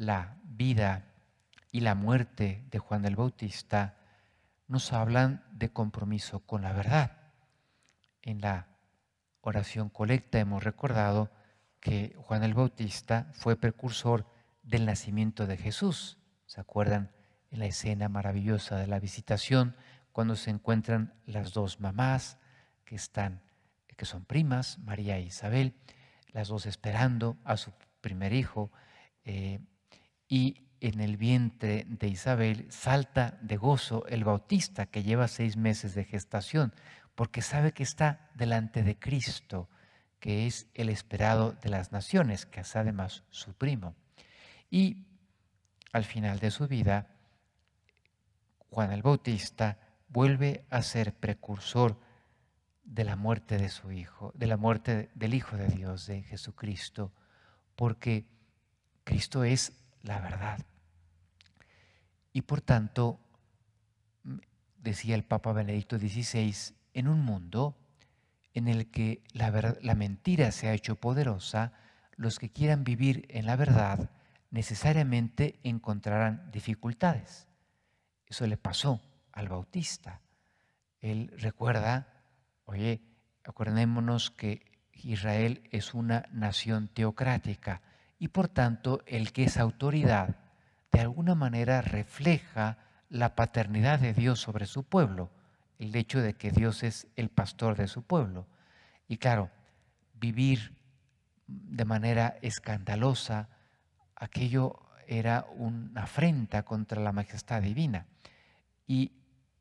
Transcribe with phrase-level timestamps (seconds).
[0.00, 1.04] la vida
[1.70, 3.98] y la muerte de Juan el Bautista
[4.66, 7.18] nos hablan de compromiso con la verdad.
[8.22, 8.66] En la
[9.42, 11.30] oración colecta hemos recordado
[11.80, 14.26] que Juan el Bautista fue precursor
[14.62, 16.18] del nacimiento de Jesús.
[16.46, 17.12] ¿Se acuerdan
[17.50, 19.76] en la escena maravillosa de la visitación
[20.12, 22.38] cuando se encuentran las dos mamás
[22.84, 23.42] que están
[23.98, 25.74] que son primas, María e Isabel,
[26.32, 27.70] las dos esperando a su
[28.00, 28.72] primer hijo
[29.26, 29.60] eh,
[30.30, 35.94] y en el vientre de Isabel salta de gozo el bautista que lleva seis meses
[35.94, 36.72] de gestación,
[37.16, 39.68] porque sabe que está delante de Cristo,
[40.20, 43.96] que es el esperado de las naciones, que es además su primo.
[44.70, 45.08] Y
[45.92, 47.08] al final de su vida,
[48.70, 49.78] Juan el Bautista
[50.08, 52.00] vuelve a ser precursor
[52.84, 57.12] de la muerte de su Hijo, de la muerte del Hijo de Dios, de Jesucristo,
[57.74, 58.26] porque
[59.02, 60.58] Cristo es la verdad.
[62.32, 63.20] Y por tanto,
[64.78, 67.76] decía el Papa Benedicto XVI, en un mundo
[68.54, 71.72] en el que la, la mentira se ha hecho poderosa,
[72.16, 74.10] los que quieran vivir en la verdad
[74.50, 77.46] necesariamente encontrarán dificultades.
[78.26, 79.00] Eso le pasó
[79.32, 80.20] al Bautista.
[81.00, 82.08] Él recuerda,
[82.64, 83.00] oye,
[83.44, 87.80] acordémonos que Israel es una nación teocrática
[88.20, 90.36] y por tanto el que es autoridad
[90.92, 92.76] de alguna manera refleja
[93.08, 95.30] la paternidad de Dios sobre su pueblo,
[95.78, 98.46] el hecho de que Dios es el pastor de su pueblo.
[99.08, 99.50] Y claro,
[100.14, 100.76] vivir
[101.46, 103.48] de manera escandalosa,
[104.14, 108.06] aquello era una afrenta contra la majestad divina.
[108.86, 109.12] Y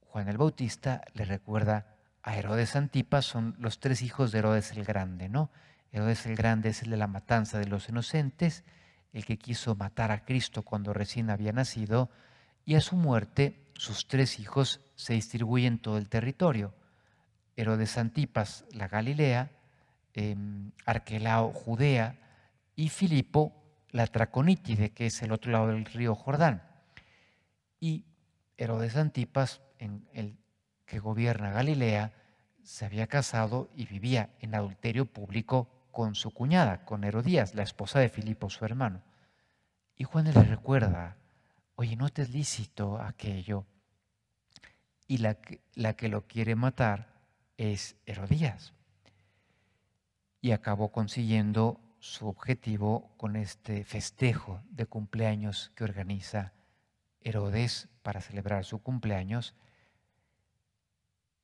[0.00, 4.84] Juan el Bautista le recuerda a Herodes Antipas, son los tres hijos de Herodes el
[4.84, 5.50] Grande, ¿no?
[5.94, 8.64] Herodes el Grande es el de la matanza de los inocentes,
[9.12, 12.10] el que quiso matar a Cristo cuando recién había nacido,
[12.64, 16.74] y a su muerte sus tres hijos se distribuyen todo el territorio.
[17.54, 19.52] Herodes Antipas, la Galilea,
[20.14, 22.18] em, Arquelao, Judea,
[22.74, 23.52] y Filipo,
[23.90, 26.64] la Traconítide, que es el otro lado del río Jordán.
[27.78, 28.04] Y
[28.56, 30.38] Herodes Antipas, en el
[30.86, 32.12] que gobierna Galilea,
[32.64, 38.00] se había casado y vivía en adulterio público con su cuñada, con Herodías, la esposa
[38.00, 39.00] de Filipo, su hermano.
[39.96, 41.16] Y Juan le recuerda,
[41.76, 43.64] oye, no te es lícito aquello.
[45.06, 47.14] Y la que, la que lo quiere matar
[47.56, 48.74] es Herodías.
[50.40, 56.52] Y acabó consiguiendo su objetivo con este festejo de cumpleaños que organiza
[57.20, 59.54] Herodes para celebrar su cumpleaños.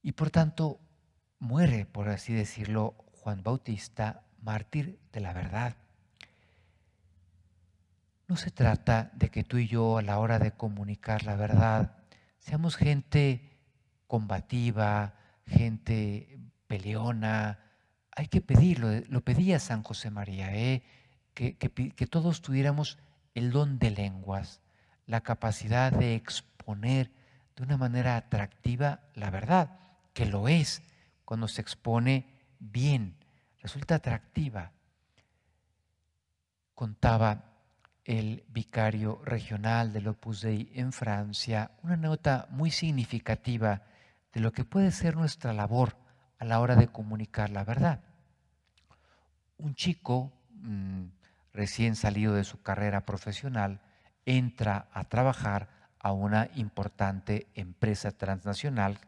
[0.02, 0.80] Y por tanto
[1.38, 5.76] muere, por así decirlo, Juan Bautista mártir de la verdad.
[8.28, 11.96] No se trata de que tú y yo a la hora de comunicar la verdad
[12.38, 13.58] seamos gente
[14.06, 15.14] combativa,
[15.46, 17.60] gente peleona.
[18.16, 20.82] Hay que pedirlo, lo pedía San José María, ¿eh?
[21.34, 22.98] que, que todos tuviéramos
[23.34, 24.60] el don de lenguas,
[25.06, 27.12] la capacidad de exponer
[27.56, 29.78] de una manera atractiva la verdad,
[30.12, 30.82] que lo es
[31.24, 32.26] cuando se expone
[32.58, 33.16] bien,
[33.60, 34.72] resulta atractiva.
[36.74, 37.44] Contaba
[38.04, 43.82] el vicario regional del Opus Dei en Francia una nota muy significativa
[44.32, 45.96] de lo que puede ser nuestra labor
[46.38, 48.00] a la hora de comunicar la verdad.
[49.58, 51.04] Un chico mm,
[51.52, 53.80] recién salido de su carrera profesional
[54.24, 58.98] entra a trabajar a una importante empresa transnacional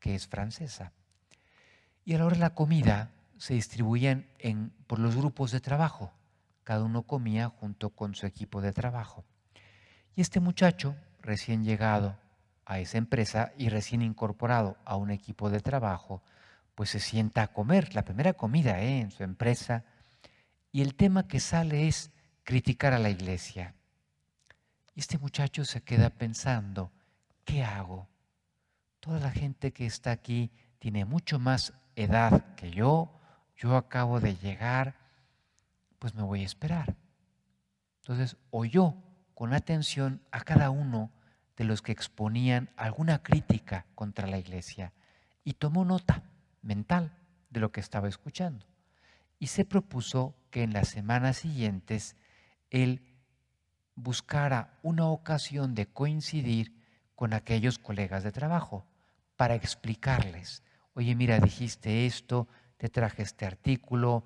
[0.00, 0.92] que es francesa.
[2.04, 3.10] Y a la hora de la comida
[3.40, 4.26] se distribuían
[4.86, 6.12] por los grupos de trabajo.
[6.62, 9.24] Cada uno comía junto con su equipo de trabajo.
[10.14, 12.18] Y este muchacho, recién llegado
[12.66, 16.22] a esa empresa y recién incorporado a un equipo de trabajo,
[16.74, 19.00] pues se sienta a comer la primera comida ¿eh?
[19.00, 19.84] en su empresa.
[20.70, 22.10] Y el tema que sale es
[22.44, 23.74] criticar a la iglesia.
[24.94, 26.92] Y este muchacho se queda pensando,
[27.46, 28.06] ¿qué hago?
[29.00, 33.16] Toda la gente que está aquí tiene mucho más edad que yo,
[33.60, 34.94] yo acabo de llegar,
[35.98, 36.96] pues me voy a esperar.
[37.98, 38.94] Entonces, oyó
[39.34, 41.10] con atención a cada uno
[41.58, 44.94] de los que exponían alguna crítica contra la iglesia
[45.44, 46.22] y tomó nota
[46.62, 47.12] mental
[47.50, 48.64] de lo que estaba escuchando.
[49.38, 52.16] Y se propuso que en las semanas siguientes
[52.70, 53.02] él
[53.94, 56.72] buscara una ocasión de coincidir
[57.14, 58.86] con aquellos colegas de trabajo
[59.36, 60.62] para explicarles,
[60.94, 62.48] oye, mira, dijiste esto,
[62.80, 64.24] te traje este artículo,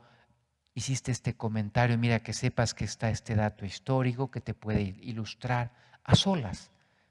[0.75, 5.73] hiciste este comentario, mira que sepas que está este dato histórico que te puede ilustrar
[6.05, 6.71] a solas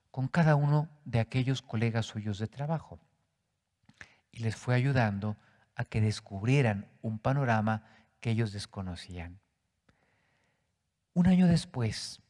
[0.10, 2.98] con cada uno de aquellos colegas suyos de trabajo.
[4.32, 5.36] Y les fue ayudando
[5.76, 7.84] a que descubrieran un panorama
[8.22, 9.42] que ellos desconocían.
[11.14, 12.22] Un año después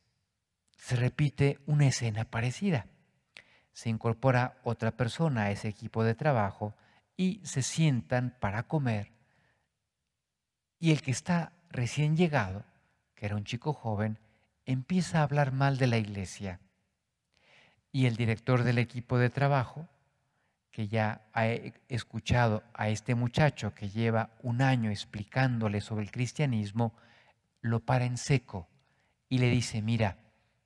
[0.75, 2.87] se repite una escena parecida.
[3.73, 6.73] Se incorpora otra persona a ese equipo de trabajo
[7.15, 9.13] y se sientan para comer
[10.83, 12.65] y el que está recién llegado,
[13.15, 14.19] que era un chico joven,
[14.65, 16.59] empieza a hablar mal de la iglesia.
[17.93, 19.87] Y el director del equipo de trabajo,
[20.71, 26.93] que ya ha escuchado a este muchacho que lleva un año explicándole sobre el cristianismo,
[27.61, 28.67] lo para en seco
[29.29, 30.17] y le dice, mira,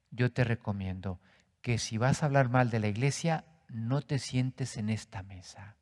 [0.09, 1.19] yo te recomiendo
[1.61, 5.77] que si vas a hablar mal de la iglesia, no te sientes en esta mesa.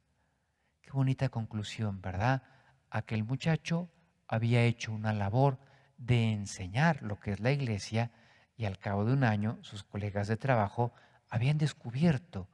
[0.85, 2.43] Qué bonita conclusión, ¿verdad?
[2.91, 3.89] Aquel muchacho
[4.27, 5.57] había hecho una labor
[5.97, 8.11] de enseñar lo que es la iglesia
[8.55, 10.93] y al cabo de un año sus colegas de trabajo
[11.27, 12.47] habían descubierto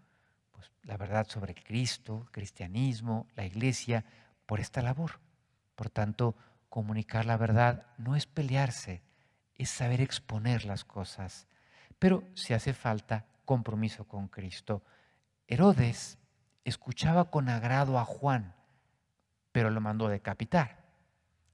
[0.54, 4.06] pues, la verdad sobre Cristo, el cristianismo, la iglesia,
[4.46, 5.20] por esta labor.
[5.76, 6.38] Por tanto,
[6.70, 9.04] comunicar la verdad no es pelearse,
[9.56, 11.50] es saber exponer las cosas.
[12.00, 14.86] Pero si hace falta compromiso con Cristo.
[15.48, 16.18] Herodes
[16.64, 18.56] escuchaba con agrado a Juan,
[19.52, 20.82] pero lo mandó decapitar.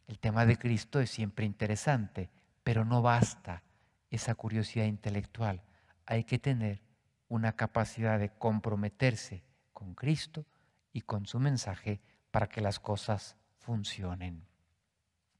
[0.07, 2.29] El tema de Cristo es siempre interesante,
[2.63, 3.63] pero no basta
[4.09, 5.61] esa curiosidad intelectual.
[6.05, 6.81] Hay que tener
[7.27, 9.43] una capacidad de comprometerse
[9.73, 10.45] con Cristo
[10.93, 12.01] y con su mensaje
[12.31, 14.47] para que las cosas funcionen.